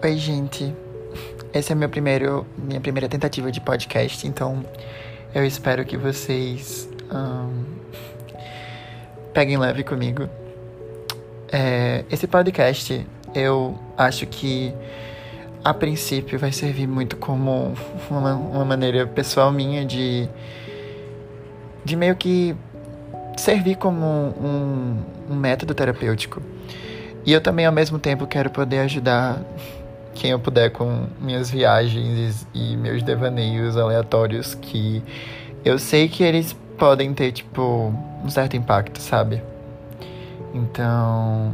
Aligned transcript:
Oi, 0.00 0.16
gente. 0.16 0.72
Esse 1.52 1.72
é 1.72 1.74
meu 1.74 1.88
primeiro, 1.88 2.46
minha 2.56 2.80
primeira 2.80 3.08
tentativa 3.08 3.50
de 3.50 3.60
podcast, 3.60 4.28
então 4.28 4.64
eu 5.34 5.44
espero 5.44 5.84
que 5.84 5.96
vocês 5.96 6.88
um, 7.10 7.64
peguem 9.34 9.58
leve 9.58 9.82
comigo. 9.82 10.28
É, 11.50 12.04
esse 12.12 12.28
podcast, 12.28 13.04
eu 13.34 13.76
acho 13.96 14.24
que 14.28 14.72
a 15.64 15.74
princípio 15.74 16.38
vai 16.38 16.52
servir 16.52 16.86
muito 16.86 17.16
como 17.16 17.74
uma, 18.08 18.34
uma 18.34 18.64
maneira 18.64 19.04
pessoal 19.04 19.50
minha 19.50 19.84
de, 19.84 20.28
de 21.84 21.96
meio 21.96 22.14
que 22.14 22.54
servir 23.36 23.74
como 23.74 24.06
um, 24.06 25.02
um 25.28 25.34
método 25.34 25.74
terapêutico. 25.74 26.40
E 27.26 27.32
eu 27.32 27.40
também, 27.40 27.66
ao 27.66 27.72
mesmo 27.72 27.98
tempo, 27.98 28.28
quero 28.28 28.48
poder 28.48 28.78
ajudar 28.78 29.42
quem 30.18 30.32
eu 30.32 30.38
puder 30.40 30.70
com 30.70 31.06
minhas 31.20 31.48
viagens 31.48 32.44
e 32.52 32.76
meus 32.76 33.04
devaneios 33.04 33.76
aleatórios 33.76 34.52
que 34.52 35.00
eu 35.64 35.78
sei 35.78 36.08
que 36.08 36.24
eles 36.24 36.56
podem 36.76 37.14
ter, 37.14 37.30
tipo, 37.30 37.94
um 38.24 38.28
certo 38.28 38.56
impacto, 38.56 39.00
sabe? 39.00 39.40
Então. 40.52 41.52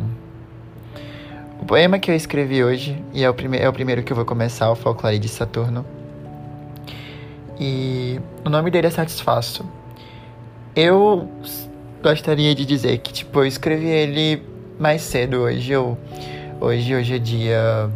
O 1.61 1.65
poema 1.67 1.99
que 1.99 2.11
eu 2.11 2.15
escrevi 2.15 2.65
hoje, 2.65 3.03
e 3.13 3.23
é 3.23 3.29
o, 3.29 3.35
prime 3.35 3.59
é 3.59 3.69
o 3.69 3.73
primeiro 3.73 4.03
que 4.03 4.13
eu 4.13 4.17
vou 4.17 4.25
começar, 4.25 4.71
o 4.71 4.75
Folclore 4.75 5.19
de 5.19 5.29
Saturno. 5.29 5.85
E 7.59 8.19
o 8.45 8.49
nome 8.49 8.71
dele 8.71 8.87
é 8.87 8.91
Satisfaço. 8.91 9.65
Eu 10.75 11.29
gostaria 12.03 12.55
de 12.55 12.65
dizer 12.65 12.99
que, 12.99 13.12
tipo, 13.12 13.41
eu 13.41 13.47
escrevi 13.47 13.87
ele 13.87 14.43
mais 14.79 15.03
cedo 15.03 15.39
hoje. 15.43 15.73
Eu, 15.73 15.97
hoje, 16.61 16.95
hoje 16.95 17.15
é 17.15 17.19
dia 17.19 17.91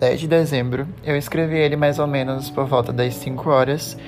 10 0.00 0.20
de 0.20 0.26
dezembro. 0.26 0.88
Eu 1.04 1.14
escrevi 1.16 1.58
ele 1.58 1.76
mais 1.76 1.98
ou 1.98 2.06
menos 2.06 2.48
por 2.48 2.64
volta 2.64 2.90
das 2.90 3.14
5 3.16 3.50
horas. 3.50 3.98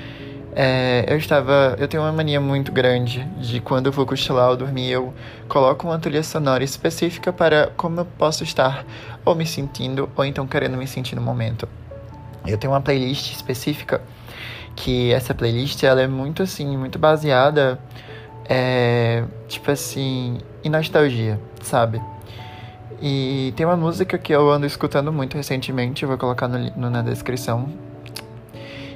É, 0.57 1.05
eu 1.07 1.19
estava. 1.19 1.77
Eu 1.79 1.87
tenho 1.87 2.03
uma 2.03 2.13
mania 2.13 2.41
muito 2.41 2.73
grande 2.73 3.23
de 3.39 3.61
quando 3.61 3.87
eu 3.87 3.93
vou 3.93 4.07
cochilar 4.07 4.49
ou 4.51 4.57
dormir, 4.57 4.91
eu 4.91 5.13
coloco 5.49 5.87
uma 5.87 5.99
trilha 5.99 6.23
sonora 6.23 6.65
específica 6.65 7.33
para 7.33 7.71
como 7.77 8.01
eu 8.01 8.05
posso 8.05 8.43
estar 8.43 8.85
ou 9.25 9.35
me 9.35 9.47
sentindo 9.47 10.09
ou 10.17 10.25
então 10.25 10.47
querendo 10.47 10.77
me 10.77 10.87
sentir 10.87 11.15
no 11.15 11.23
momento. 11.23 11.69
Eu 12.47 12.57
tenho 12.57 12.73
uma 12.73 12.81
playlist 12.81 13.33
específica 13.33 14.01
que 14.75 15.13
essa 15.13 15.35
playlist 15.35 15.83
ela 15.85 16.01
é 16.01 16.07
muito 16.07 16.43
assim, 16.43 16.77
muito 16.77 16.99
baseada 16.99 17.79
é, 18.49 19.25
tipo 19.47 19.71
assim, 19.71 20.39
em 20.65 20.71
nostalgia, 20.71 21.39
sabe? 21.63 22.01
E 23.01 23.53
tem 23.57 23.67
uma 23.67 23.77
música 23.77 24.19
que 24.19 24.33
eu 24.33 24.51
ando 24.51 24.67
escutando 24.67 25.13
muito 25.13 25.37
recentemente, 25.37 26.07
vou 26.07 26.19
colocar 26.19 26.49
no, 26.49 26.59
no, 26.77 26.91
na 26.91 27.03
descrição. 27.03 27.69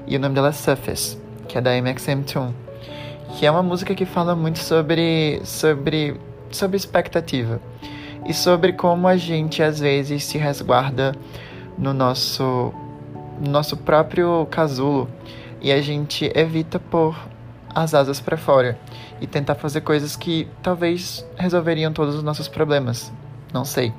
E 0.07 0.17
o 0.17 0.21
nome 0.21 0.35
dela 0.35 0.49
é 0.49 0.53
Surface, 0.53 1.19
que 1.49 1.59
é 1.59 1.61
da 1.61 1.71
MXM 1.81 2.23
Toon. 2.23 2.53
Que 3.37 3.47
é 3.47 3.51
uma 3.51 3.63
música 3.63 3.95
que 3.95 4.07
fala 4.07 4.37
muito 4.37 4.59
sobre, 4.59 5.41
sobre, 5.45 6.21
sobre 6.51 6.77
expectativa. 6.77 7.61
E 8.25 8.33
sobre 8.33 8.73
como 8.73 9.09
a 9.09 9.17
gente 9.17 9.63
às 9.63 9.81
vezes 9.81 10.25
se 10.25 10.39
resguarda 10.39 11.13
no 11.77 11.93
nosso, 11.93 12.73
no 13.41 13.51
nosso 13.51 13.77
próprio 13.77 14.47
casulo. 14.51 15.09
E 15.61 15.73
a 15.73 15.81
gente 15.81 16.31
evita 16.35 16.79
pôr 16.79 17.17
as 17.75 17.93
asas 17.93 18.21
para 18.21 18.37
fora 18.37 18.79
e 19.21 19.27
tentar 19.27 19.55
fazer 19.55 19.81
coisas 19.83 20.17
que 20.17 20.49
talvez 20.63 21.27
resolveriam 21.37 21.93
todos 21.93 22.15
os 22.15 22.23
nossos 22.23 22.49
problemas. 22.49 23.13
Não 23.57 23.65
sei. 23.65 23.91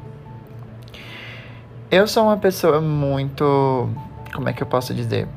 Eu 1.90 2.08
sou 2.08 2.26
uma 2.26 2.38
pessoa 2.38 2.80
muito. 2.80 3.90
Como 4.32 4.48
é 4.48 4.54
que 4.54 4.62
eu 4.62 4.68
posso 4.68 4.94
dizer? 4.94 5.28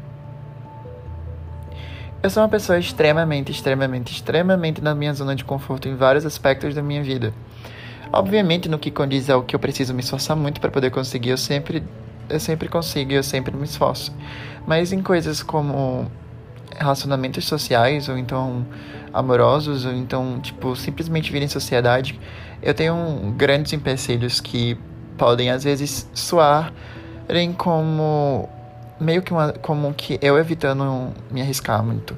Eu 2.23 2.29
sou 2.29 2.43
uma 2.43 2.49
pessoa 2.51 2.79
extremamente, 2.79 3.51
extremamente, 3.51 4.13
extremamente 4.13 4.83
na 4.83 4.95
minha 4.95 5.15
zona 5.15 5.35
de 5.35 5.43
conforto 5.43 5.89
em 5.89 5.97
vários 5.97 6.27
aspectos 6.27 6.75
da 6.75 6.83
minha 6.83 7.03
vida. 7.03 7.33
Obviamente, 8.13 8.69
no 8.69 8.79
que 8.79 8.91
condiz 8.91 9.31
ao 9.31 9.43
que 9.43 9.57
eu 9.57 9.59
preciso 9.59 9.95
me 9.95 10.01
esforçar 10.01 10.37
muito 10.37 10.61
para 10.61 10.71
poder 10.71 10.91
conseguir, 10.91 11.31
eu 11.31 11.39
sempre, 11.39 11.83
eu 12.29 12.39
sempre 12.39 12.69
consigo 12.69 13.13
e 13.13 13.15
eu 13.15 13.23
sempre 13.23 13.57
me 13.57 13.65
esforço. 13.65 14.15
Mas 14.67 14.93
em 14.93 15.01
coisas 15.01 15.43
como 15.43 16.11
relacionamentos 16.79 17.47
sociais, 17.47 18.07
ou 18.07 18.19
então 18.19 18.67
amorosos, 19.15 19.87
ou 19.87 19.95
então, 19.95 20.39
tipo, 20.41 20.77
simplesmente 20.77 21.33
vir 21.33 21.41
em 21.41 21.49
sociedade, 21.49 22.21
eu 22.63 22.75
tenho 22.75 23.33
grandes 23.37 23.73
empecilhos 23.73 24.41
que 24.41 24.79
podem, 25.17 25.51
às 25.51 25.65
vezes, 25.65 26.09
soarem 26.15 27.53
como 27.57 28.49
meio 29.01 29.23
que 29.23 29.33
uma, 29.33 29.53
como 29.53 29.93
que 29.95 30.19
eu 30.21 30.39
evitando 30.39 31.13
me 31.31 31.41
arriscar 31.41 31.83
muito. 31.83 32.15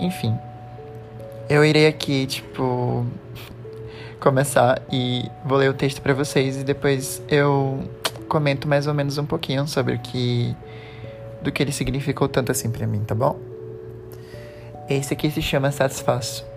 Enfim, 0.00 0.36
eu 1.48 1.64
irei 1.64 1.86
aqui, 1.86 2.26
tipo, 2.26 3.06
começar 4.18 4.80
e 4.90 5.30
vou 5.44 5.58
ler 5.58 5.70
o 5.70 5.74
texto 5.74 6.00
para 6.00 6.14
vocês 6.14 6.60
e 6.60 6.64
depois 6.64 7.22
eu 7.28 7.82
comento 8.28 8.66
mais 8.66 8.86
ou 8.86 8.94
menos 8.94 9.18
um 9.18 9.26
pouquinho 9.26 9.68
sobre 9.68 9.94
o 9.94 9.98
que 9.98 10.56
do 11.42 11.52
que 11.52 11.62
ele 11.62 11.72
significou 11.72 12.26
tanto 12.26 12.50
assim 12.50 12.70
para 12.70 12.86
mim, 12.86 13.04
tá 13.04 13.14
bom? 13.14 13.38
Esse 14.88 15.12
aqui 15.12 15.30
se 15.30 15.42
chama 15.42 15.70
Satisfaço. 15.70 16.53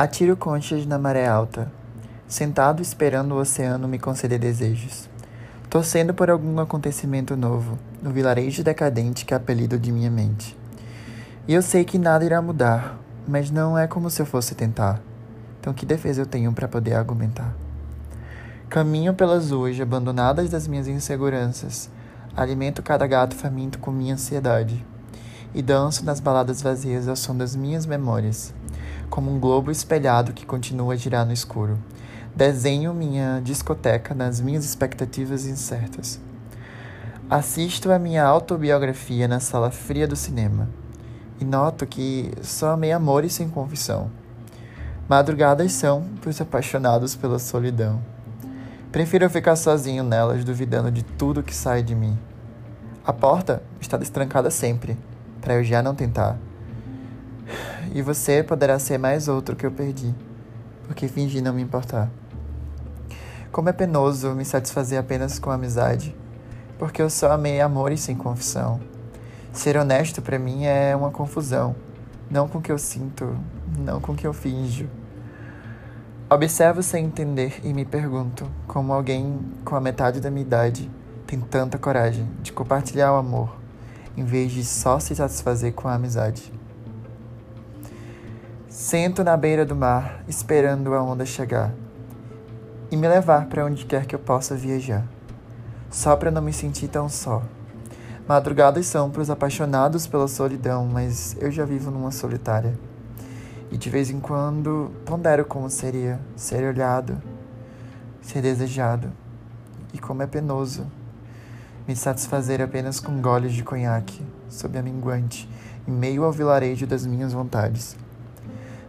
Atiro 0.00 0.34
conchas 0.34 0.86
na 0.86 0.98
maré 0.98 1.28
alta, 1.28 1.70
sentado 2.26 2.80
esperando 2.80 3.34
o 3.34 3.38
oceano 3.38 3.86
me 3.86 3.98
conceder 3.98 4.38
desejos, 4.38 5.10
torcendo 5.68 6.14
por 6.14 6.30
algum 6.30 6.58
acontecimento 6.58 7.36
novo 7.36 7.78
no 8.00 8.10
vilarejo 8.10 8.64
decadente 8.64 9.26
que 9.26 9.34
é 9.34 9.36
apelido 9.36 9.78
de 9.78 9.92
minha 9.92 10.10
mente. 10.10 10.56
E 11.46 11.52
eu 11.52 11.60
sei 11.60 11.84
que 11.84 11.98
nada 11.98 12.24
irá 12.24 12.40
mudar, 12.40 12.98
mas 13.28 13.50
não 13.50 13.76
é 13.76 13.86
como 13.86 14.08
se 14.08 14.22
eu 14.22 14.24
fosse 14.24 14.54
tentar. 14.54 15.02
Então 15.60 15.74
que 15.74 15.84
defesa 15.84 16.22
eu 16.22 16.26
tenho 16.26 16.50
para 16.54 16.66
poder 16.66 16.94
argumentar? 16.94 17.54
Caminho 18.70 19.12
pelas 19.12 19.50
ruas 19.50 19.78
abandonadas 19.78 20.48
das 20.48 20.66
minhas 20.66 20.88
inseguranças, 20.88 21.90
Alimento 22.34 22.82
cada 22.82 23.06
gato 23.06 23.36
faminto 23.36 23.78
com 23.78 23.90
minha 23.90 24.14
ansiedade. 24.14 24.82
E 25.54 25.62
danço 25.62 26.04
nas 26.04 26.20
baladas 26.20 26.62
vazias 26.62 27.08
ao 27.08 27.16
som 27.16 27.36
das 27.36 27.56
minhas 27.56 27.86
memórias, 27.86 28.54
como 29.08 29.30
um 29.30 29.40
globo 29.40 29.70
espelhado 29.70 30.32
que 30.32 30.46
continua 30.46 30.94
a 30.94 30.96
girar 30.96 31.26
no 31.26 31.32
escuro. 31.32 31.78
Desenho 32.34 32.94
minha 32.94 33.40
discoteca 33.42 34.14
nas 34.14 34.40
minhas 34.40 34.64
expectativas 34.64 35.46
incertas. 35.46 36.20
Assisto 37.28 37.90
a 37.92 37.98
minha 37.98 38.24
autobiografia 38.24 39.26
na 39.26 39.40
sala 39.40 39.70
fria 39.70 40.06
do 40.06 40.16
cinema 40.16 40.68
e 41.40 41.44
noto 41.44 41.86
que 41.86 42.32
só 42.42 42.72
amei 42.72 42.92
amores 42.92 43.32
sem 43.32 43.48
confissão. 43.48 44.10
Madrugadas 45.08 45.72
são 45.72 46.04
para 46.20 46.30
os 46.30 46.40
apaixonados 46.40 47.16
pela 47.16 47.38
solidão. 47.38 48.00
Prefiro 48.92 49.28
ficar 49.30 49.56
sozinho 49.56 50.04
nelas, 50.04 50.44
duvidando 50.44 50.90
de 50.90 51.02
tudo 51.02 51.42
que 51.42 51.54
sai 51.54 51.82
de 51.82 51.94
mim. 51.94 52.16
A 53.04 53.12
porta 53.12 53.62
está 53.80 53.96
destrancada 53.96 54.50
sempre, 54.50 54.96
para 55.40 55.54
eu 55.54 55.64
já 55.64 55.82
não 55.82 55.94
tentar. 55.94 56.38
E 57.92 58.02
você 58.02 58.42
poderá 58.42 58.78
ser 58.78 58.98
mais 58.98 59.26
outro 59.26 59.56
que 59.56 59.66
eu 59.66 59.70
perdi, 59.72 60.14
porque 60.86 61.08
fingi 61.08 61.40
não 61.40 61.52
me 61.52 61.62
importar. 61.62 62.08
Como 63.50 63.68
é 63.68 63.72
penoso 63.72 64.34
me 64.34 64.44
satisfazer 64.44 64.98
apenas 64.98 65.38
com 65.38 65.50
amizade, 65.50 66.14
porque 66.78 67.02
eu 67.02 67.10
só 67.10 67.32
amei 67.32 67.60
amores 67.60 68.00
sem 68.00 68.14
confissão. 68.14 68.80
Ser 69.52 69.76
honesto 69.76 70.22
para 70.22 70.38
mim 70.38 70.66
é 70.66 70.94
uma 70.94 71.10
confusão, 71.10 71.74
não 72.30 72.48
com 72.48 72.58
o 72.58 72.62
que 72.62 72.70
eu 72.70 72.78
sinto, 72.78 73.36
não 73.76 74.00
com 74.00 74.12
o 74.12 74.16
que 74.16 74.26
eu 74.26 74.32
finjo. 74.32 74.88
Observo 76.30 76.80
sem 76.80 77.06
entender 77.06 77.60
e 77.64 77.72
me 77.72 77.84
pergunto 77.84 78.46
como 78.68 78.92
alguém 78.92 79.40
com 79.64 79.74
a 79.74 79.80
metade 79.80 80.20
da 80.20 80.30
minha 80.30 80.46
idade 80.46 80.88
tem 81.26 81.40
tanta 81.40 81.76
coragem 81.76 82.28
de 82.40 82.52
compartilhar 82.52 83.12
o 83.12 83.16
amor 83.16 83.59
em 84.20 84.24
vez 84.24 84.52
de 84.52 84.62
só 84.62 85.00
se 85.00 85.14
satisfazer 85.14 85.72
com 85.72 85.88
a 85.88 85.94
amizade. 85.94 86.52
Sento 88.68 89.24
na 89.24 89.34
beira 89.34 89.64
do 89.64 89.74
mar 89.74 90.22
esperando 90.28 90.92
a 90.92 91.02
onda 91.02 91.24
chegar 91.24 91.72
e 92.90 92.96
me 92.98 93.08
levar 93.08 93.46
para 93.46 93.64
onde 93.64 93.86
quer 93.86 94.04
que 94.04 94.14
eu 94.14 94.18
possa 94.18 94.54
viajar, 94.54 95.06
só 95.88 96.16
para 96.16 96.30
não 96.30 96.42
me 96.42 96.52
sentir 96.52 96.88
tão 96.88 97.08
só. 97.08 97.42
Madrugadas 98.28 98.86
são 98.86 99.10
para 99.10 99.22
os 99.22 99.30
apaixonados 99.30 100.06
pela 100.06 100.28
solidão, 100.28 100.84
mas 100.84 101.34
eu 101.40 101.50
já 101.50 101.64
vivo 101.64 101.90
numa 101.90 102.10
solitária. 102.10 102.78
E 103.72 103.78
de 103.78 103.88
vez 103.88 104.10
em 104.10 104.20
quando 104.20 104.90
pondero 105.06 105.46
como 105.46 105.70
seria 105.70 106.20
ser 106.36 106.62
olhado, 106.62 107.22
ser 108.20 108.42
desejado, 108.42 109.10
e 109.94 109.98
como 109.98 110.22
é 110.22 110.26
penoso 110.26 110.86
me 111.90 111.96
satisfazer 111.96 112.62
apenas 112.62 113.00
com 113.00 113.20
goles 113.20 113.52
de 113.52 113.64
conhaque, 113.64 114.24
sob 114.48 114.78
a 114.78 114.82
minguante, 114.82 115.50
em 115.88 115.90
meio 115.90 116.22
ao 116.22 116.30
vilarejo 116.30 116.86
das 116.86 117.04
minhas 117.04 117.32
vontades. 117.32 117.96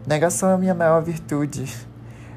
Negação 0.06 0.52
é 0.52 0.54
a 0.54 0.58
minha 0.58 0.76
maior 0.76 1.02
virtude, 1.02 1.66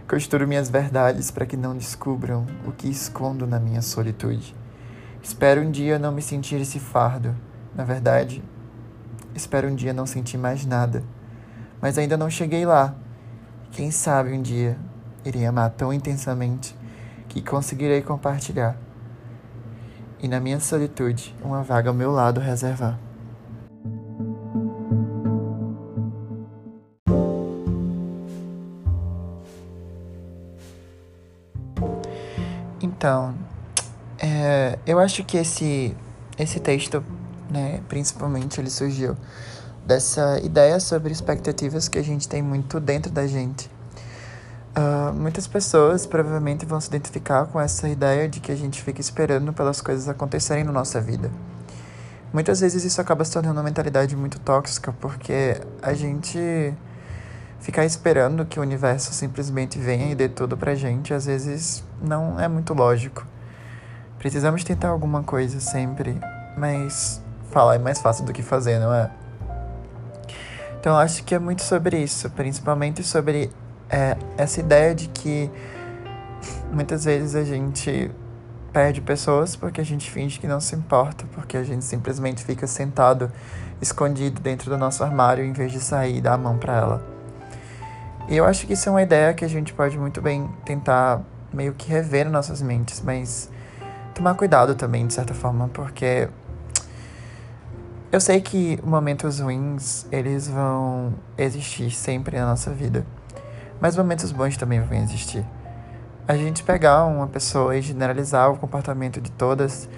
Costuro 0.08 0.48
minhas 0.48 0.70
verdades 0.70 1.30
para 1.30 1.44
que 1.44 1.54
não 1.54 1.76
descubram 1.76 2.46
o 2.66 2.72
que 2.72 2.88
escondo 2.88 3.46
na 3.46 3.60
minha 3.60 3.82
solitude. 3.82 4.56
Espero 5.22 5.60
um 5.60 5.70
dia 5.70 5.98
não 5.98 6.12
me 6.12 6.22
sentir 6.22 6.58
esse 6.62 6.78
fardo. 6.78 7.36
Na 7.74 7.84
verdade, 7.84 8.42
espero 9.34 9.68
um 9.68 9.74
dia 9.74 9.92
não 9.92 10.06
sentir 10.06 10.38
mais 10.38 10.64
nada. 10.64 11.04
Mas 11.78 11.98
ainda 11.98 12.16
não 12.16 12.30
cheguei 12.30 12.64
lá. 12.64 12.94
Quem 13.70 13.90
sabe 13.90 14.32
um 14.32 14.40
dia 14.40 14.78
irei 15.26 15.44
amar 15.44 15.68
tão 15.70 15.92
intensamente 15.92 16.74
que 17.28 17.42
conseguirei 17.42 18.00
compartilhar. 18.00 18.83
E 20.24 20.26
na 20.26 20.40
minha 20.40 20.58
solitude, 20.58 21.34
uma 21.44 21.62
vaga 21.62 21.90
ao 21.90 21.94
meu 21.94 22.10
lado 22.10 22.40
reservar. 22.40 22.98
Então, 32.80 33.34
é, 34.18 34.78
eu 34.86 34.98
acho 34.98 35.22
que 35.24 35.36
esse, 35.36 35.94
esse 36.38 36.58
texto, 36.58 37.04
né, 37.50 37.82
principalmente, 37.86 38.58
ele 38.58 38.70
surgiu 38.70 39.14
dessa 39.84 40.40
ideia 40.40 40.80
sobre 40.80 41.12
expectativas 41.12 41.86
que 41.86 41.98
a 41.98 42.02
gente 42.02 42.26
tem 42.26 42.40
muito 42.40 42.80
dentro 42.80 43.12
da 43.12 43.26
gente. 43.26 43.73
Uh, 44.76 45.14
muitas 45.14 45.46
pessoas 45.46 46.04
provavelmente 46.04 46.66
vão 46.66 46.80
se 46.80 46.88
identificar 46.88 47.46
com 47.46 47.60
essa 47.60 47.88
ideia 47.88 48.28
de 48.28 48.40
que 48.40 48.50
a 48.50 48.56
gente 48.56 48.82
fica 48.82 49.00
esperando 49.00 49.52
pelas 49.52 49.80
coisas 49.80 50.08
acontecerem 50.08 50.64
na 50.64 50.72
nossa 50.72 51.00
vida. 51.00 51.30
Muitas 52.32 52.58
vezes 52.58 52.84
isso 52.84 53.00
acaba 53.00 53.24
se 53.24 53.32
tornando 53.32 53.54
uma 53.54 53.62
mentalidade 53.62 54.16
muito 54.16 54.40
tóxica, 54.40 54.92
porque 55.00 55.60
a 55.80 55.94
gente 55.94 56.74
ficar 57.60 57.84
esperando 57.84 58.44
que 58.44 58.58
o 58.58 58.62
universo 58.62 59.14
simplesmente 59.14 59.78
venha 59.78 60.10
e 60.10 60.14
dê 60.16 60.28
tudo 60.28 60.56
pra 60.56 60.74
gente, 60.74 61.14
às 61.14 61.26
vezes 61.26 61.84
não 62.02 62.40
é 62.40 62.48
muito 62.48 62.74
lógico. 62.74 63.24
Precisamos 64.18 64.64
tentar 64.64 64.88
alguma 64.88 65.22
coisa 65.22 65.60
sempre, 65.60 66.18
mas 66.58 67.22
falar 67.52 67.76
é 67.76 67.78
mais 67.78 68.00
fácil 68.00 68.24
do 68.24 68.32
que 68.32 68.42
fazer, 68.42 68.80
não 68.80 68.92
é? 68.92 69.08
Então 70.80 70.98
acho 70.98 71.22
que 71.22 71.34
é 71.34 71.38
muito 71.38 71.62
sobre 71.62 72.02
isso, 72.02 72.28
principalmente 72.30 73.04
sobre 73.04 73.52
é, 73.94 74.16
essa 74.36 74.58
ideia 74.58 74.92
de 74.92 75.06
que 75.06 75.48
muitas 76.72 77.04
vezes 77.04 77.36
a 77.36 77.44
gente 77.44 78.10
perde 78.72 79.00
pessoas 79.00 79.54
porque 79.54 79.80
a 79.80 79.84
gente 79.84 80.10
finge 80.10 80.40
que 80.40 80.48
não 80.48 80.60
se 80.60 80.74
importa, 80.74 81.24
porque 81.32 81.56
a 81.56 81.62
gente 81.62 81.84
simplesmente 81.84 82.42
fica 82.42 82.66
sentado, 82.66 83.30
escondido 83.80 84.40
dentro 84.40 84.68
do 84.68 84.76
nosso 84.76 85.04
armário 85.04 85.44
em 85.44 85.52
vez 85.52 85.70
de 85.70 85.78
sair 85.78 86.16
e 86.16 86.20
dar 86.20 86.34
a 86.34 86.38
mão 86.38 86.58
para 86.58 86.76
ela. 86.76 87.06
E 88.28 88.36
eu 88.36 88.44
acho 88.44 88.66
que 88.66 88.72
isso 88.72 88.88
é 88.88 88.92
uma 88.92 89.02
ideia 89.02 89.32
que 89.32 89.44
a 89.44 89.48
gente 89.48 89.72
pode 89.72 89.96
muito 89.96 90.20
bem 90.20 90.50
tentar 90.64 91.22
meio 91.52 91.72
que 91.72 91.88
rever 91.88 92.28
nossas 92.28 92.60
mentes, 92.60 93.00
mas 93.00 93.48
tomar 94.12 94.34
cuidado 94.34 94.74
também, 94.74 95.06
de 95.06 95.14
certa 95.14 95.34
forma, 95.34 95.68
porque 95.68 96.28
eu 98.10 98.20
sei 98.20 98.40
que 98.40 98.80
momentos 98.84 99.38
ruins, 99.38 100.06
eles 100.10 100.48
vão 100.48 101.14
existir 101.38 101.92
sempre 101.92 102.36
na 102.36 102.46
nossa 102.46 102.72
vida, 102.72 103.06
mas 103.84 103.98
momentos 103.98 104.32
bons 104.32 104.56
também 104.56 104.80
vão 104.80 104.96
existir. 104.96 105.44
A 106.26 106.34
gente 106.38 106.62
pegar 106.62 107.04
uma 107.04 107.26
pessoa 107.26 107.76
e 107.76 107.82
generalizar 107.82 108.50
o 108.50 108.56
comportamento 108.56 109.20
de 109.20 109.30
todas 109.30 109.90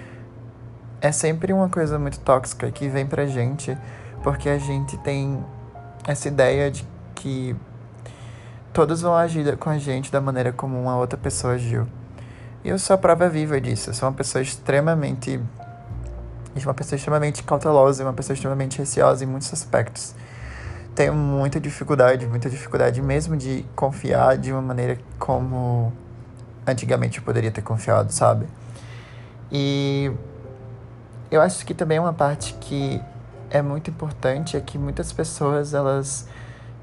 é 0.99 1.09
sempre 1.09 1.53
uma 1.53 1.69
coisa 1.69 1.97
muito 1.97 2.19
tóxica 2.19 2.69
que 2.69 2.89
vem 2.89 3.07
pra 3.07 3.25
gente, 3.25 3.77
porque 4.21 4.49
a 4.49 4.57
gente 4.57 4.97
tem 4.97 5.41
essa 6.05 6.27
ideia 6.27 6.69
de 6.69 6.85
que 7.15 7.55
todos 8.73 9.03
vão 9.03 9.15
agir 9.15 9.55
com 9.55 9.69
a 9.69 9.77
gente 9.77 10.11
da 10.11 10.19
maneira 10.19 10.51
como 10.51 10.77
uma 10.77 10.97
outra 10.97 11.17
pessoa 11.17 11.53
agiu. 11.53 11.87
E 12.65 12.67
eu 12.67 12.77
sou 12.77 12.93
a 12.93 12.97
prova 12.97 13.29
viva 13.29 13.61
disso. 13.61 13.91
Eu 13.91 13.93
sou 13.93 14.09
uma 14.09 14.15
pessoa 14.15 14.41
extremamente. 14.41 15.39
Uma 16.61 16.73
pessoa 16.73 16.97
extremamente 16.97 17.41
cautelosa, 17.41 18.03
uma 18.03 18.11
pessoa 18.11 18.33
extremamente 18.33 18.79
receosa 18.79 19.23
em 19.23 19.27
muitos 19.27 19.53
aspectos. 19.53 20.13
Tenho 20.97 21.13
muita 21.13 21.59
dificuldade, 21.59 22.25
muita 22.25 22.49
dificuldade 22.49 23.03
mesmo 23.03 23.37
de 23.37 23.63
confiar 23.75 24.35
de 24.35 24.51
uma 24.51 24.63
maneira 24.63 24.97
como 25.19 25.93
antigamente 26.65 27.19
eu 27.19 27.23
poderia 27.23 27.51
ter 27.51 27.61
confiado, 27.61 28.11
sabe? 28.11 28.47
E 29.51 30.11
eu 31.29 31.39
acho 31.39 31.63
que 31.67 31.75
também 31.75 31.99
uma 31.99 32.13
parte 32.13 32.55
que 32.55 32.99
é 33.51 33.61
muito 33.61 33.91
importante 33.91 34.57
é 34.57 34.59
que 34.59 34.79
muitas 34.79 35.13
pessoas 35.13 35.75
elas 35.75 36.27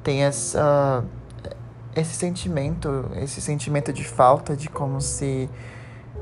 têm 0.05 0.23
essa 0.23 1.03
esse 1.97 2.15
sentimento, 2.15 3.11
esse 3.17 3.41
sentimento 3.41 3.93
de 3.93 4.05
falta, 4.05 4.57
de 4.57 4.69
como 4.69 5.01
se 5.01 5.51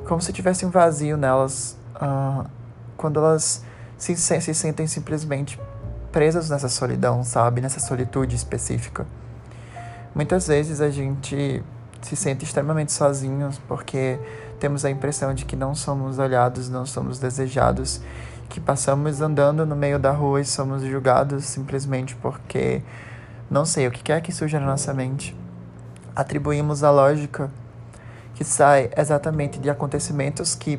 como 0.09 0.23
se 0.23 0.33
tivesse 0.33 0.65
um 0.65 0.71
vazio 0.71 1.19
nelas 1.19 1.77
uh, 1.97 2.49
quando 2.97 3.21
elas 3.21 3.63
se, 3.99 4.17
se 4.17 4.55
sentem 4.55 4.87
simplesmente 4.87 5.61
presas 6.13 6.51
nessa 6.51 6.69
solidão, 6.69 7.25
sabe? 7.25 7.61
Nessa 7.61 7.81
solitude 7.81 8.37
específica. 8.37 9.07
Muitas 10.15 10.47
vezes 10.47 10.81
a 10.81 10.91
gente 10.91 11.65
se 12.03 12.15
sente 12.15 12.45
extremamente 12.45 12.93
sozinhos 12.93 13.59
porque 13.67 14.19
temos 14.61 14.85
a 14.85 14.91
impressão 14.91 15.33
de 15.35 15.45
que 15.45 15.57
não 15.57 15.75
somos 15.75 16.19
olhados, 16.19 16.69
não 16.69 16.85
somos 16.85 17.19
desejados, 17.19 18.01
que 18.49 18.61
passamos 18.61 19.21
andando 19.21 19.65
no 19.65 19.75
meio 19.75 19.99
da 19.99 20.11
rua 20.11 20.41
e 20.41 20.45
somos 20.45 20.83
julgados 20.83 21.47
simplesmente 21.47 22.15
porque 22.17 22.83
não 23.51 23.65
sei 23.65 23.87
o 23.87 23.91
que 23.91 24.03
quer 24.03 24.21
que 24.21 24.31
surja 24.31 24.61
na 24.61 24.67
nossa 24.67 24.93
mente 24.93 25.35
atribuímos 26.15 26.85
a 26.85 26.91
lógica 26.91 27.51
que 28.35 28.45
sai 28.45 28.91
exatamente 28.97 29.59
de 29.59 29.71
acontecimentos 29.71 30.55
que 30.55 30.79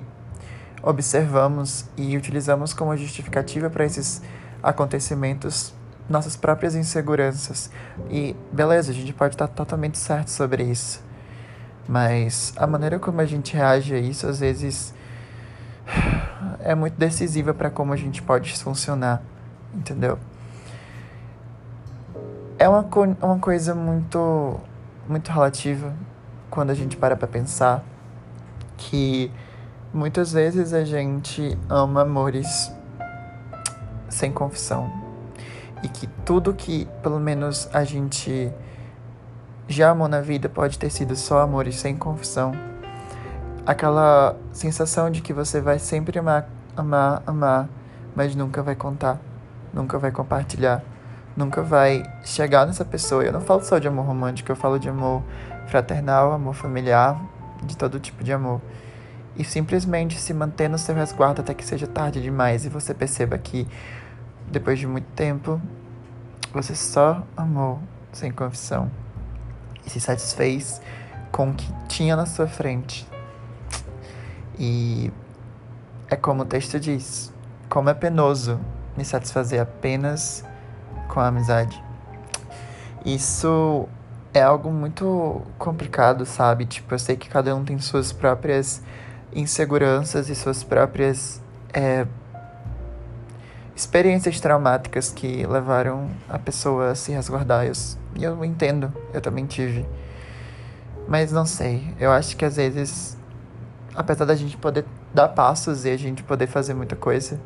observamos 0.81 1.86
e 1.97 2.15
utilizamos 2.18 2.74
como 2.74 2.95
justificativa 2.95 3.69
para 3.69 3.86
esses 3.86 4.21
acontecimentos 4.63 5.74
nossas 6.10 6.36
próprias 6.36 6.75
inseguranças. 6.75 7.69
E 8.10 8.36
beleza, 8.51 8.92
a 8.92 8.95
gente 8.95 9.13
pode 9.13 9.36
estar 9.36 9.48
totalmente 9.48 9.98
certo 9.98 10.30
sobre 10.30 10.63
isso. 10.63 11.04
Mas 11.88 12.54
a 12.56 12.65
maneira 12.65 12.98
como 12.98 13.19
a 13.19 13.25
gente 13.25 13.56
reage 13.56 13.94
a 13.94 14.00
isso 14.00 14.25
às 14.25 14.39
vezes 14.39 14.94
é 16.63 16.74
muito 16.74 16.98
decisiva 16.98 17.54
para 17.54 17.69
como 17.69 17.92
a 17.92 17.98
gente 17.98 18.21
pode 18.21 18.54
funcionar, 18.57 19.21
entendeu? 19.74 20.18
É 22.58 22.70
uma, 22.70 22.84
co 22.84 23.03
uma 23.03 23.39
coisa 23.39 23.75
muito 23.75 24.60
muito 25.10 25.29
relativa 25.29 25.93
quando 26.50 26.70
a 26.70 26.74
gente 26.74 26.96
para 26.96 27.17
para 27.17 27.27
pensar 27.27 27.84
que 28.77 29.29
muitas 29.93 30.32
vezes 30.32 30.72
a 30.72 30.86
gente 30.86 31.58
ama 31.70 32.03
amores 32.03 32.72
sem 34.13 34.32
confissão 34.32 34.91
e 35.84 35.88
que 35.88 36.08
tudo 36.25 36.53
que 36.53 36.88
pelo 37.01 37.20
menos 37.20 37.70
a 37.74 37.84
gente 37.84 38.51
já 39.67 39.89
amou 39.89 40.08
na 40.08 40.22
vida 40.22 40.48
pode 40.48 40.79
ter 40.79 40.89
sido 40.89 41.15
só 41.15 41.41
amores 41.41 41.75
sem 41.75 41.96
confissão. 41.96 42.51
Aquela 43.65 44.38
sensação 44.51 45.10
de 45.10 45.22
que 45.22 45.34
você 45.34 45.60
vai 45.60 45.79
sempre 45.79 46.20
amar, 46.20 46.50
amar, 46.75 47.24
amar, 47.25 47.70
mas 48.15 48.36
nunca 48.36 48.62
vai 48.62 48.75
contar, 48.75 49.20
nunca 49.74 49.98
vai 49.98 50.12
compartilhar 50.12 50.84
nunca 51.36 51.62
vai 51.62 52.03
chegar 52.24 52.65
nessa 52.65 52.86
pessoa. 52.86 53.24
Eu 53.24 53.34
não 53.34 53.41
falo 53.41 53.63
só 53.63 53.79
de 53.79 53.88
amor 53.88 54.05
romântico, 54.05 54.51
eu 54.51 54.55
falo 54.55 54.79
de 54.79 54.89
amor 54.89 55.24
fraternal, 55.67 56.32
amor 56.32 56.53
familiar, 56.53 57.20
de 57.63 57.75
todo 57.75 58.00
tipo 58.00 58.24
de 58.24 58.32
amor. 58.32 58.62
E 59.36 59.43
simplesmente 59.43 60.20
se 60.20 60.34
manter 60.34 60.70
no 60.70 60.77
seu 60.77 60.93
resguardo 60.93 61.41
até 61.41 61.53
que 61.53 61.65
seja 61.65 61.88
tarde 61.88 62.22
demais 62.22 62.65
e 62.65 62.70
você 62.70 62.93
perceba 62.93 63.38
que, 63.38 63.67
depois 64.53 64.77
de 64.77 64.86
muito 64.86 65.07
tempo, 65.15 65.60
você 66.53 66.75
só 66.75 67.24
amou 67.36 67.79
sem 68.12 68.31
confissão 68.31 68.89
e 69.83 69.89
se 69.89 70.00
satisfez 70.00 70.79
com 71.31 71.50
o 71.50 71.53
que 71.55 71.74
tinha 71.88 72.15
na 72.15 72.27
sua 72.27 72.48
frente. 72.48 73.07
E 74.57 75.12
é 76.07 76.15
como 76.15 76.43
o 76.43 76.45
texto 76.45 76.79
diz: 76.79 77.33
como 77.67 77.89
é 77.89 77.93
penoso 77.95 78.60
me 78.95 79.03
satisfazer 79.03 79.60
apenas 79.60 80.45
com 81.07 81.19
a 81.19 81.27
amizade. 81.27 81.83
Isso 83.03 83.89
é 84.33 84.41
algo 84.43 84.72
muito 84.72 85.41
complicado, 85.57 86.27
sabe? 86.27 86.67
Tipo, 86.67 86.93
eu 86.93 87.00
sei 87.00 87.17
que 87.17 87.27
cada 87.27 87.55
um 87.55 87.65
tem 87.65 87.79
suas 87.79 88.13
próprias 88.13 88.83
inseguranças 89.33 90.29
e 90.29 90.36
suas 90.36 90.63
próprias 90.63 91.41
é, 91.74 92.05
experiências 93.75 94.39
traumáticas 94.39 95.12
que 95.12 95.46
levaram 95.46 96.10
a 96.30 96.38
pessoa 96.38 96.92
a 96.92 96.96
se 96.96 97.12
resguardar. 97.12 97.65
Eu, 97.65 97.74
eu 98.22 98.46
entendo, 98.46 98.94
eu 99.13 99.22
também 99.22 99.46
tive. 99.46 99.86
Mas 101.08 101.32
não 101.32 101.46
sei, 101.46 101.94
eu 102.00 102.12
acho 102.12 102.38
que 102.38 102.46
às 102.46 102.56
vezes, 102.56 103.18
apesar 103.94 104.25
da 104.25 104.36
gente 104.36 104.56
poder 104.56 104.86
dar 105.13 105.27
passos 105.30 105.86
e 105.86 105.89
a 105.89 105.98
gente 105.98 106.24
poder 106.24 106.48
fazer 106.48 106.74
muita 106.74 106.96
coisa, 106.96 107.39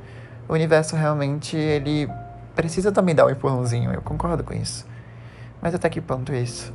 o 0.48 0.54
universo 0.54 0.96
realmente 0.96 1.58
ele 1.58 2.08
precisa 2.56 2.92
também 2.92 3.16
dar 3.16 3.26
um 3.26 3.30
empurrãozinho, 3.30 3.92
eu 3.92 4.02
concordo 4.02 4.44
com 4.44 4.54
isso. 4.54 4.86
Mas 5.62 5.74
até 5.74 5.90
que 5.90 6.00
ponto 6.00 6.34
isso? 6.34 6.72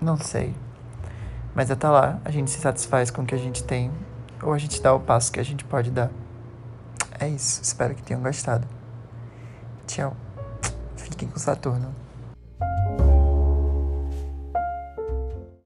Não 0.00 0.16
sei. 0.16 0.54
Mas 1.54 1.70
até 1.70 1.88
lá, 1.88 2.18
a 2.24 2.30
gente 2.30 2.50
se 2.50 2.58
satisfaz 2.58 3.10
com 3.10 3.22
o 3.22 3.26
que 3.26 3.34
a 3.34 3.38
gente 3.38 3.62
tem, 3.62 3.90
ou 4.42 4.52
a 4.52 4.58
gente 4.58 4.82
dá 4.82 4.92
o 4.92 4.98
passo 4.98 5.30
que 5.30 5.38
a 5.38 5.44
gente 5.44 5.64
pode 5.64 5.90
dar. 5.90 6.10
É 7.22 7.28
isso. 7.28 7.62
Espero 7.62 7.94
que 7.94 8.02
tenham 8.02 8.20
gostado. 8.20 8.66
Tchau. 9.86 10.16
Fiquem 10.96 11.28
com 11.28 11.38
Saturno. 11.38 11.94